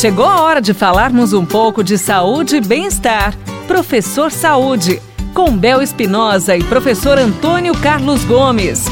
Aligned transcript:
Chegou 0.00 0.24
a 0.24 0.40
hora 0.40 0.62
de 0.62 0.72
falarmos 0.72 1.34
um 1.34 1.44
pouco 1.44 1.84
de 1.84 1.98
saúde 1.98 2.56
e 2.56 2.60
bem-estar. 2.62 3.36
Professor 3.68 4.32
Saúde, 4.32 4.98
com 5.34 5.54
Bel 5.54 5.82
Espinosa 5.82 6.56
e 6.56 6.64
professor 6.64 7.18
Antônio 7.18 7.74
Carlos 7.82 8.24
Gomes. 8.24 8.86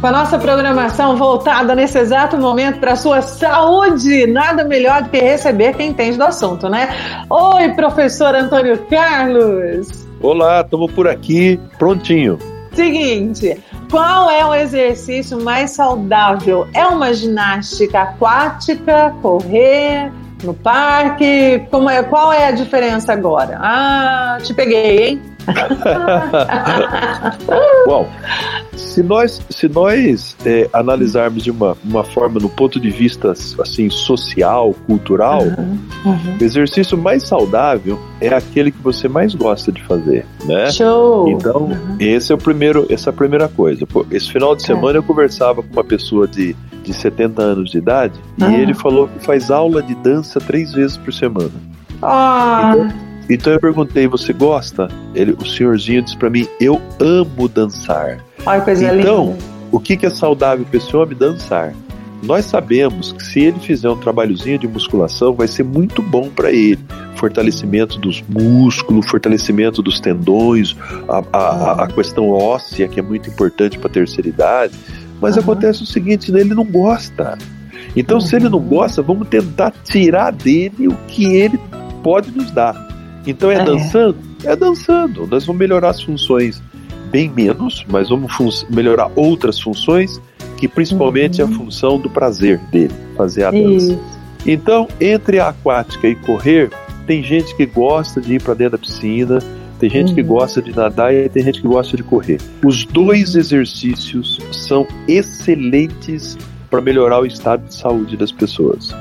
Com 0.00 0.06
a 0.06 0.10
nossa 0.10 0.38
programação 0.38 1.18
voltada 1.18 1.74
nesse 1.74 1.98
exato 1.98 2.38
momento 2.38 2.80
para 2.80 2.92
a 2.92 2.96
sua 2.96 3.20
saúde, 3.20 4.26
nada 4.26 4.64
melhor 4.64 5.02
do 5.02 5.10
que 5.10 5.18
receber 5.18 5.74
quem 5.74 5.90
entende 5.90 6.16
do 6.16 6.24
assunto, 6.24 6.70
né? 6.70 6.88
Oi, 7.28 7.68
professor 7.74 8.34
Antônio 8.34 8.78
Carlos! 8.88 10.06
Olá, 10.22 10.62
estamos 10.62 10.90
por 10.92 11.06
aqui, 11.06 11.60
prontinho. 11.78 12.38
Seguinte, 12.72 13.62
qual 13.94 14.28
é 14.28 14.44
o 14.44 14.52
exercício 14.52 15.40
mais 15.40 15.70
saudável? 15.70 16.66
É 16.74 16.84
uma 16.84 17.14
ginástica 17.14 18.02
aquática, 18.02 19.14
correr 19.22 20.10
no 20.42 20.52
parque? 20.52 21.64
Como 21.70 21.88
é, 21.88 22.02
qual 22.02 22.32
é 22.32 22.48
a 22.48 22.50
diferença 22.50 23.12
agora? 23.12 23.56
Ah, 23.62 24.38
te 24.42 24.52
peguei, 24.52 25.06
hein? 25.06 25.22
Bom, 27.86 28.08
se 28.76 29.02
nós, 29.02 29.42
se 29.50 29.68
nós 29.68 30.36
é, 30.44 30.68
analisarmos 30.72 31.42
de 31.42 31.50
uma, 31.50 31.76
uma 31.84 32.04
forma 32.04 32.40
no 32.40 32.48
ponto 32.48 32.80
de 32.80 32.90
vista 32.90 33.32
assim 33.32 33.90
social, 33.90 34.74
cultural, 34.86 35.42
uhum, 35.42 35.78
uhum. 36.04 36.36
o 36.40 36.44
exercício 36.44 36.96
mais 36.96 37.24
saudável 37.24 37.98
é 38.20 38.28
aquele 38.28 38.70
que 38.70 38.82
você 38.82 39.08
mais 39.08 39.34
gosta 39.34 39.72
de 39.72 39.82
fazer, 39.82 40.26
né? 40.44 40.70
Show. 40.70 41.28
Então, 41.28 41.62
uhum. 41.62 41.96
esse 41.98 42.32
é 42.32 42.34
o 42.34 42.38
primeiro, 42.38 42.86
essa 42.88 43.10
é 43.10 43.12
a 43.12 43.14
primeira 43.14 43.48
coisa. 43.48 43.86
esse 44.10 44.32
final 44.32 44.54
de 44.54 44.62
é. 44.62 44.66
semana 44.66 44.98
eu 44.98 45.02
conversava 45.02 45.62
com 45.62 45.72
uma 45.72 45.84
pessoa 45.84 46.26
de, 46.26 46.54
de 46.82 46.92
70 46.92 47.42
anos 47.42 47.70
de 47.70 47.78
idade 47.78 48.18
e 48.38 48.54
ele 48.54 48.74
falou 48.74 49.08
que 49.08 49.24
faz 49.24 49.50
aula 49.50 49.82
de 49.82 49.94
dança 49.96 50.40
três 50.40 50.72
vezes 50.72 50.96
por 50.96 51.12
semana. 51.12 51.52
Ah. 52.02 52.74
Então, 52.74 53.13
então 53.28 53.52
eu 53.52 53.60
perguntei, 53.60 54.06
você 54.06 54.32
gosta? 54.32 54.88
Ele, 55.14 55.32
o 55.32 55.46
senhorzinho 55.46 56.02
disse 56.02 56.16
para 56.16 56.30
mim, 56.30 56.46
eu 56.60 56.80
amo 57.00 57.48
dançar. 57.48 58.18
Ai, 58.44 58.62
coisa 58.62 58.92
então, 58.94 59.28
linda. 59.28 59.38
o 59.72 59.80
que, 59.80 59.96
que 59.96 60.06
é 60.06 60.10
saudável 60.10 60.64
para 60.64 60.76
esse 60.76 60.94
homem? 60.94 61.16
Dançar. 61.16 61.74
Nós 62.22 62.46
sabemos 62.46 63.12
que 63.12 63.22
se 63.22 63.40
ele 63.40 63.58
fizer 63.60 63.88
um 63.90 63.96
trabalhozinho 63.96 64.58
de 64.58 64.66
musculação, 64.66 65.34
vai 65.34 65.46
ser 65.46 65.62
muito 65.62 66.00
bom 66.00 66.30
para 66.30 66.50
ele. 66.50 66.80
Fortalecimento 67.16 67.98
dos 67.98 68.22
músculos, 68.28 69.06
fortalecimento 69.10 69.82
dos 69.82 70.00
tendões, 70.00 70.74
a, 71.06 71.22
a, 71.32 71.84
a 71.84 71.86
questão 71.86 72.30
óssea, 72.30 72.88
que 72.88 72.98
é 72.98 73.02
muito 73.02 73.28
importante 73.28 73.78
para 73.78 73.88
a 73.88 73.92
terceira 73.92 74.28
idade. 74.28 74.74
Mas 75.20 75.36
uhum. 75.36 75.42
acontece 75.42 75.82
o 75.82 75.86
seguinte, 75.86 76.32
né? 76.32 76.40
ele 76.40 76.54
não 76.54 76.64
gosta. 76.64 77.36
Então, 77.94 78.16
uhum. 78.16 78.22
se 78.22 78.36
ele 78.36 78.48
não 78.48 78.58
uhum. 78.58 78.68
gosta, 78.68 79.02
vamos 79.02 79.28
tentar 79.28 79.72
tirar 79.84 80.32
dele 80.32 80.88
o 80.88 80.96
que 81.06 81.26
ele 81.26 81.60
pode 82.02 82.30
nos 82.30 82.50
dar. 82.50 82.83
Então 83.26 83.50
é, 83.50 83.56
é, 83.56 83.64
dançando? 83.64 84.16
É 84.44 84.56
dançando. 84.56 85.26
Nós 85.26 85.44
vamos 85.44 85.58
melhorar 85.58 85.90
as 85.90 86.02
funções 86.02 86.62
bem 87.10 87.28
menos, 87.28 87.84
mas 87.88 88.08
vamos 88.08 88.66
melhorar 88.68 89.10
outras 89.14 89.60
funções, 89.60 90.20
que 90.56 90.66
principalmente 90.66 91.40
uhum. 91.40 91.48
é 91.48 91.50
a 91.50 91.52
uhum. 91.52 91.64
função 91.64 91.98
do 91.98 92.10
prazer 92.10 92.58
dele, 92.72 92.94
fazer 93.16 93.44
a 93.44 93.50
dança. 93.50 93.92
Isso. 93.92 94.00
Então, 94.46 94.88
entre 95.00 95.38
a 95.38 95.48
aquática 95.48 96.08
e 96.08 96.14
correr, 96.16 96.70
tem 97.06 97.22
gente 97.22 97.54
que 97.56 97.66
gosta 97.66 98.20
de 98.20 98.34
ir 98.34 98.42
para 98.42 98.54
dentro 98.54 98.72
da 98.72 98.78
piscina, 98.78 99.38
tem 99.78 99.88
gente 99.88 100.08
uhum. 100.08 100.14
que 100.14 100.22
gosta 100.22 100.60
de 100.60 100.74
nadar 100.74 101.14
e 101.14 101.28
tem 101.28 101.44
gente 101.44 101.62
que 101.62 101.68
gosta 101.68 101.96
de 101.96 102.02
correr. 102.02 102.40
Os 102.64 102.84
dois 102.84 103.34
exercícios 103.34 104.38
são 104.50 104.86
excelentes 105.06 106.36
para 106.70 106.80
melhorar 106.80 107.20
o 107.20 107.26
estado 107.26 107.66
de 107.66 107.74
saúde 107.74 108.16
das 108.16 108.32
pessoas. 108.32 108.94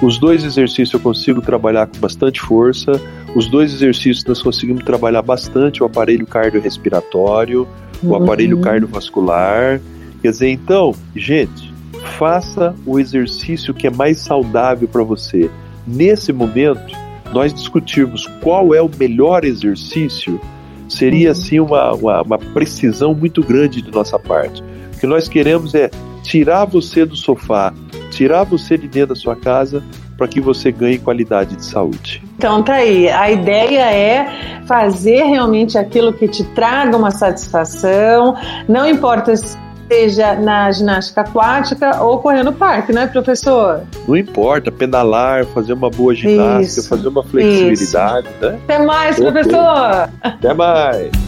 Os 0.00 0.16
dois 0.16 0.44
exercícios 0.44 0.92
eu 0.92 1.00
consigo 1.00 1.40
trabalhar 1.40 1.86
com 1.86 1.98
bastante 1.98 2.40
força. 2.40 2.92
Os 3.34 3.48
dois 3.48 3.74
exercícios 3.74 4.24
nós 4.24 4.40
conseguimos 4.40 4.84
trabalhar 4.84 5.22
bastante 5.22 5.82
o 5.82 5.86
aparelho 5.86 6.26
cardiorrespiratório, 6.26 7.66
uhum. 8.02 8.10
o 8.10 8.14
aparelho 8.14 8.60
cardiovascular. 8.60 9.80
Quer 10.22 10.30
dizer, 10.30 10.50
então, 10.50 10.94
gente, 11.16 11.72
faça 12.16 12.74
o 12.86 13.00
exercício 13.00 13.74
que 13.74 13.88
é 13.88 13.90
mais 13.90 14.18
saudável 14.20 14.86
para 14.86 15.02
você. 15.02 15.50
Nesse 15.84 16.32
momento, 16.32 16.96
nós 17.32 17.52
discutirmos 17.52 18.26
qual 18.40 18.72
é 18.72 18.80
o 18.80 18.90
melhor 18.98 19.44
exercício 19.44 20.40
seria 20.88 21.28
uhum. 21.28 21.32
assim 21.32 21.60
uma, 21.60 21.92
uma, 21.94 22.22
uma 22.22 22.38
precisão 22.38 23.14
muito 23.14 23.42
grande 23.42 23.82
de 23.82 23.90
nossa 23.90 24.18
parte. 24.18 24.62
O 24.94 25.00
que 25.00 25.06
nós 25.06 25.28
queremos 25.28 25.74
é 25.74 25.90
tirar 26.22 26.64
você 26.64 27.04
do 27.04 27.16
sofá, 27.16 27.72
tirar 28.18 28.42
você 28.42 28.76
de 28.76 28.88
dentro 28.88 29.10
da 29.10 29.14
sua 29.14 29.36
casa 29.36 29.80
para 30.16 30.26
que 30.26 30.40
você 30.40 30.72
ganhe 30.72 30.98
qualidade 30.98 31.54
de 31.54 31.64
saúde. 31.64 32.20
Então 32.36 32.64
tá 32.64 32.74
aí, 32.74 33.08
a 33.08 33.30
ideia 33.30 33.94
é 33.94 34.64
fazer 34.66 35.22
realmente 35.22 35.78
aquilo 35.78 36.12
que 36.12 36.26
te 36.26 36.42
traga 36.42 36.96
uma 36.96 37.12
satisfação, 37.12 38.34
não 38.68 38.88
importa 38.88 39.36
se 39.36 39.56
seja 39.88 40.34
na 40.34 40.70
ginástica 40.70 41.22
aquática 41.22 42.02
ou 42.02 42.18
correr 42.18 42.42
no 42.42 42.52
parque, 42.52 42.92
né, 42.92 43.06
professor? 43.06 43.82
Não 44.06 44.16
importa, 44.16 44.70
pedalar, 44.70 45.46
fazer 45.46 45.72
uma 45.72 45.88
boa 45.88 46.14
ginástica, 46.14 46.80
isso, 46.80 46.88
fazer 46.88 47.08
uma 47.08 47.22
flexibilidade, 47.22 48.28
isso. 48.28 48.46
né? 48.46 48.58
Até 48.64 48.84
mais, 48.84 49.16
professor! 49.16 50.10
Até 50.20 50.52
mais! 50.52 51.27